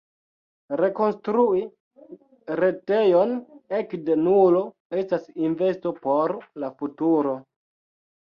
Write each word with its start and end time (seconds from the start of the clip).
Rekonstrui 0.79 1.59
retejon 2.59 3.33
ekde 3.81 4.15
nulo 4.21 4.63
estas 5.03 5.29
investo 5.49 5.93
por 6.07 6.35
la 6.65 6.71
futuro. 6.81 7.35